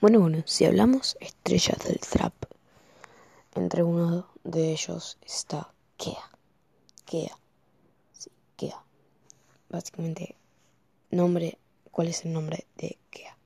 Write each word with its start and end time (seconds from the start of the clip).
Bueno, 0.00 0.18
bueno, 0.18 0.42
si 0.46 0.64
hablamos 0.64 1.18
estrellas 1.20 1.76
del 1.86 1.98
trap, 1.98 2.32
entre 3.54 3.82
uno 3.82 4.26
de 4.44 4.72
ellos 4.72 5.18
está 5.26 5.74
Kea. 5.98 6.30
Kea. 7.04 7.36
Sí, 8.14 8.30
Kea. 8.56 8.82
Básicamente, 9.68 10.36
nombre, 11.10 11.58
¿cuál 11.90 12.08
es 12.08 12.24
el 12.24 12.32
nombre 12.32 12.64
de 12.78 12.96
Kea? 13.10 13.36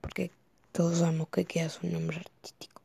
Porque 0.00 0.30
todos 0.72 1.00
sabemos 1.00 1.28
que 1.28 1.44
Kea 1.44 1.66
es 1.66 1.78
un 1.82 1.92
nombre 1.92 2.16
artístico. 2.16 2.80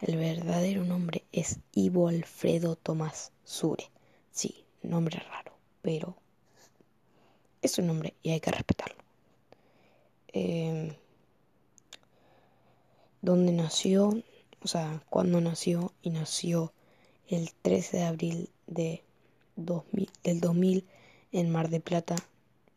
El 0.00 0.16
verdadero 0.16 0.84
nombre 0.84 1.24
es 1.32 1.58
Ivo 1.72 2.06
Alfredo 2.06 2.76
Tomás 2.76 3.32
Sure. 3.42 3.90
Sí, 4.30 4.64
nombre 4.84 5.18
raro, 5.18 5.54
pero 5.82 6.14
es 7.62 7.76
un 7.78 7.88
nombre 7.88 8.14
y 8.22 8.30
hay 8.30 8.38
que 8.38 8.52
respetarlo. 8.52 9.02
Eh, 10.32 10.69
¿Dónde 13.22 13.52
nació? 13.52 14.22
O 14.62 14.68
sea, 14.68 15.02
cuándo 15.10 15.40
nació 15.40 15.92
y 16.02 16.10
nació 16.10 16.72
el 17.28 17.52
13 17.62 17.98
de 17.98 18.04
abril 18.04 18.50
de 18.66 19.02
2000, 19.56 20.10
del 20.24 20.40
2000 20.40 20.86
en 21.32 21.50
Mar 21.50 21.68
de 21.68 21.80
Plata, 21.80 22.16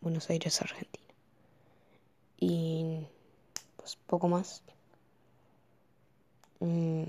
Buenos 0.02 0.30
Aires, 0.30 0.62
Argentina. 0.62 1.04
Y 2.38 3.08
pues 3.78 3.96
poco 4.08 4.28
más. 4.28 4.64
Mm. 6.60 7.04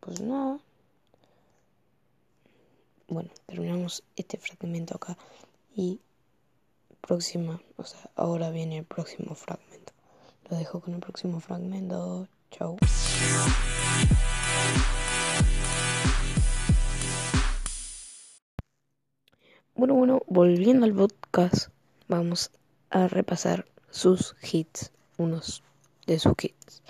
Pues 0.00 0.20
nada. 0.20 0.58
Bueno, 3.08 3.30
terminamos 3.46 4.02
este 4.16 4.38
fragmento 4.38 4.96
acá 4.96 5.16
y 5.74 6.00
próxima, 7.10 7.60
o 7.76 7.82
sea, 7.82 8.08
ahora 8.14 8.50
viene 8.50 8.78
el 8.78 8.84
próximo 8.84 9.34
fragmento. 9.34 9.92
Lo 10.48 10.56
dejo 10.56 10.78
con 10.78 10.94
el 10.94 11.00
próximo 11.00 11.40
fragmento. 11.40 12.28
Chau. 12.52 12.76
Bueno, 19.74 19.94
bueno, 19.94 20.22
volviendo 20.28 20.86
al 20.86 20.94
podcast, 20.94 21.70
vamos 22.06 22.52
a 22.90 23.08
repasar 23.08 23.66
sus 23.90 24.36
hits, 24.40 24.92
unos 25.18 25.64
de 26.06 26.20
sus 26.20 26.34
hits. 26.40 26.84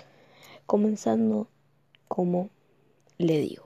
Comenzando 0.67 1.47
como 2.07 2.51
le 3.17 3.39
digo. 3.39 3.63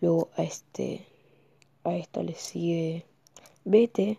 Luego 0.00 0.28
a 0.36 0.42
este 0.42 1.06
a 1.84 1.94
esto 1.94 2.24
le 2.24 2.34
sigue 2.34 3.06
Vete. 3.64 4.18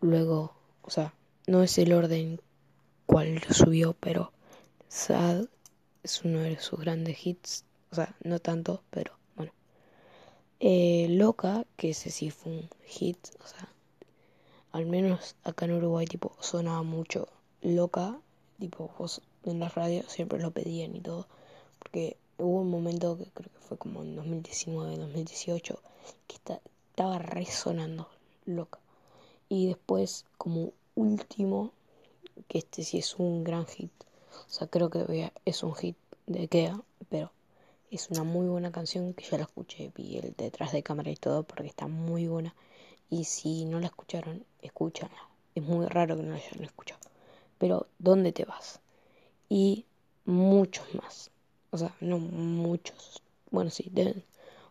Luego, 0.00 0.54
o 0.82 0.90
sea, 0.90 1.12
no 1.46 1.62
es 1.62 1.76
el 1.78 1.92
orden 1.92 2.40
cual 3.06 3.40
lo 3.46 3.54
subió, 3.54 3.94
pero 3.94 4.32
Sad 4.88 5.46
es 6.02 6.24
uno 6.24 6.40
de 6.40 6.58
sus 6.60 6.78
grandes 6.78 7.26
hits. 7.26 7.64
O 7.90 7.94
sea, 7.94 8.14
no 8.22 8.38
tanto, 8.38 8.82
pero 8.90 9.12
bueno. 9.34 9.52
Eh, 10.60 11.06
Loca, 11.10 11.64
que 11.76 11.90
ese 11.90 12.10
sí 12.10 12.30
fue 12.30 12.52
un 12.52 12.70
hit, 12.86 13.18
o 13.42 13.46
sea, 13.46 13.68
al 14.72 14.86
menos 14.86 15.36
acá 15.42 15.64
en 15.64 15.72
Uruguay, 15.72 16.06
tipo, 16.06 16.36
sonaba 16.40 16.82
mucho 16.82 17.28
Loca, 17.62 18.18
tipo, 18.60 18.90
vos 18.98 19.22
en 19.44 19.60
la 19.60 19.68
radio 19.68 20.02
siempre 20.08 20.38
lo 20.40 20.50
pedían 20.50 20.94
y 20.94 21.00
todo, 21.00 21.26
porque 21.78 22.16
hubo 22.38 22.60
un 22.60 22.70
momento 22.70 23.18
que 23.18 23.30
creo 23.32 23.50
que 23.50 23.60
fue 23.60 23.78
como 23.78 24.02
en 24.02 24.16
2019, 24.16 24.96
2018, 24.96 25.82
que 26.26 26.36
estaba 26.36 27.18
resonando 27.18 28.08
Loca. 28.44 28.78
Y 29.48 29.68
después, 29.68 30.24
como 30.36 30.72
último, 30.94 31.72
que 32.48 32.58
este 32.58 32.82
sí 32.84 32.98
es 32.98 33.16
un 33.18 33.44
gran 33.44 33.66
hit, 33.66 33.92
o 34.46 34.50
sea, 34.50 34.66
creo 34.66 34.90
que 34.90 35.32
es 35.44 35.62
un 35.62 35.74
hit 35.74 35.96
de 36.26 36.48
Kea, 36.48 36.80
pero 37.08 37.32
es 37.90 38.10
una 38.10 38.24
muy 38.24 38.46
buena 38.46 38.70
canción 38.70 39.14
que 39.14 39.24
ya 39.24 39.38
la 39.38 39.44
escuché, 39.44 39.90
vi 39.94 40.18
el 40.18 40.34
detrás 40.36 40.72
de 40.72 40.82
cámara 40.82 41.10
y 41.10 41.16
todo 41.16 41.42
porque 41.42 41.66
está 41.68 41.88
muy 41.88 42.28
buena. 42.28 42.54
Y 43.10 43.24
si 43.24 43.64
no 43.64 43.80
la 43.80 43.86
escucharon, 43.86 44.44
escúchala. 44.60 45.16
Es 45.54 45.62
muy 45.62 45.86
raro 45.86 46.16
que 46.16 46.22
no 46.22 46.30
la 46.30 46.36
hayan 46.36 46.64
escuchado. 46.64 47.00
Pero, 47.56 47.86
¿dónde 47.98 48.32
te 48.32 48.44
vas? 48.44 48.80
Y 49.48 49.86
muchos 50.26 50.94
más. 50.94 51.30
O 51.70 51.78
sea, 51.78 51.94
no 52.00 52.18
muchos. 52.18 53.22
Bueno, 53.50 53.70
sí, 53.70 53.88
deben, 53.90 54.22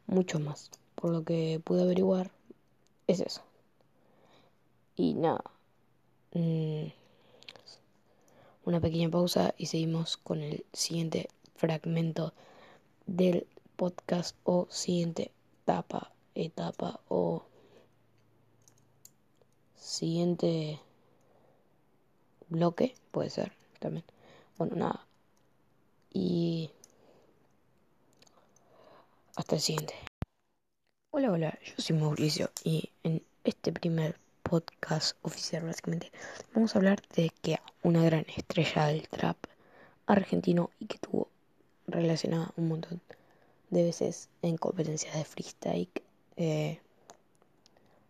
muchos 0.05 0.39
más. 0.39 0.69
Por 0.95 1.11
lo 1.11 1.23
que 1.23 1.59
pude 1.63 1.81
averiguar, 1.81 2.31
es 3.07 3.19
eso. 3.19 3.41
Y 4.97 5.13
nada. 5.13 5.43
Mm, 6.33 6.87
una 8.65 8.81
pequeña 8.81 9.09
pausa 9.09 9.53
y 9.57 9.67
seguimos 9.67 10.17
con 10.17 10.41
el 10.41 10.65
siguiente 10.73 11.29
fragmento 11.55 12.33
del 13.05 13.45
podcast 13.75 14.35
o 14.43 14.67
siguiente 14.71 15.31
etapa, 15.61 16.11
etapa 16.33 16.99
o 17.09 17.45
siguiente 19.75 20.81
bloque, 22.49 22.95
puede 23.11 23.29
ser 23.29 23.53
también. 23.79 24.03
Bueno, 24.57 24.75
nada. 24.75 25.07
Y 26.11 26.71
hasta 29.35 29.55
el 29.55 29.61
siguiente. 29.61 29.93
Hola, 31.11 31.31
hola, 31.31 31.59
yo 31.63 31.73
soy 31.77 31.95
Mauricio 31.95 32.49
y 32.63 32.89
en 33.03 33.23
este 33.43 33.71
primer 33.71 34.19
podcast 34.49 35.17
oficial 35.23 35.63
básicamente 35.65 36.11
vamos 36.53 36.73
a 36.73 36.79
hablar 36.79 37.01
de 37.15 37.31
que 37.41 37.57
una 37.83 38.03
gran 38.03 38.25
estrella 38.35 38.87
del 38.87 39.07
trap 39.09 39.37
argentino 40.05 40.69
y 40.79 40.85
que 40.85 40.97
tuvo 40.99 41.27
relacionada 41.87 42.51
un 42.55 42.69
montón 42.69 43.01
de 43.69 43.83
veces 43.83 44.29
en 44.41 44.57
competencias 44.57 45.13
de 45.15 45.25
freestyle. 45.25 45.89
Eh, 46.37 46.79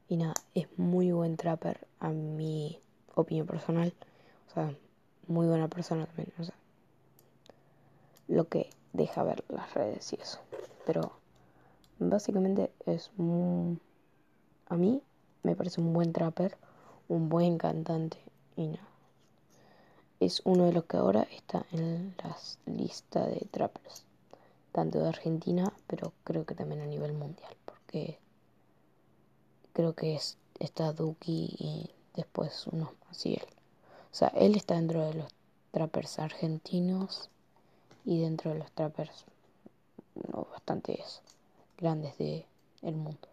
y 0.10 0.18
nada, 0.18 0.36
es 0.54 0.68
muy 0.78 1.12
buen 1.12 1.38
trapper 1.38 1.88
a 2.00 2.10
mi 2.10 2.80
opinión 3.16 3.48
personal. 3.48 3.94
O 4.50 4.54
sea, 4.54 4.76
muy 5.28 5.48
buena 5.48 5.68
persona 5.68 6.06
también. 6.06 6.32
O 6.40 6.44
sea, 6.44 6.56
lo 8.28 8.48
que 8.48 8.70
deja 8.94 9.24
ver 9.24 9.44
las 9.50 9.74
redes 9.74 10.14
y 10.14 10.22
eso. 10.22 10.40
Pero 10.86 11.14
básicamente 12.00 12.72
es 12.86 13.10
a 14.70 14.76
mí 14.76 15.02
me 15.48 15.56
parece 15.56 15.82
un 15.82 15.94
buen 15.94 16.14
trapper, 16.14 16.58
un 17.08 17.30
buen 17.30 17.58
cantante 17.58 18.18
y 18.56 18.68
nada 18.68 18.88
es 20.20 20.42
uno 20.46 20.66
de 20.66 20.74
los 20.74 20.86
que 20.86 20.98
ahora 20.98 21.28
está 21.32 21.66
en 21.72 22.16
las 22.24 22.58
listas 22.66 23.28
de 23.28 23.48
trappers, 23.52 24.04
tanto 24.72 25.00
de 25.00 25.10
Argentina, 25.10 25.72
pero 25.86 26.14
creo 26.24 26.46
que 26.46 26.56
también 26.56 26.82
a 26.82 26.86
nivel 26.86 27.14
mundial, 27.14 27.56
porque 27.66 28.18
creo 29.74 29.94
que 29.94 30.16
es, 30.16 30.38
está 30.60 30.92
Duki 30.94 31.56
y 31.60 31.92
después 32.16 32.66
uno 32.68 32.94
más 33.08 33.26
y 33.26 33.34
él. 33.36 33.48
O 34.12 34.16
sea, 34.16 34.30
él 34.30 34.56
está 34.56 34.76
dentro 34.76 35.06
de 35.06 35.14
los 35.14 35.32
trappers 35.72 36.18
argentinos 36.18 37.30
y 38.04 38.22
dentro 38.22 38.52
de 38.52 38.60
los 38.60 38.72
trappers 38.72 39.26
no, 40.34 40.48
bastante 40.52 41.04
grandes 41.78 42.18
de 42.18 42.46
el 42.82 42.96
mundo. 42.96 43.28